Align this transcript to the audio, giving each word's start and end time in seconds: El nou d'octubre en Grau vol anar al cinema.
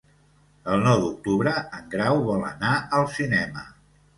El 0.75 0.81
nou 0.87 1.03
d'octubre 1.03 1.53
en 1.81 1.85
Grau 1.93 2.25
vol 2.31 2.49
anar 2.51 2.73
al 3.01 3.07
cinema. 3.19 3.71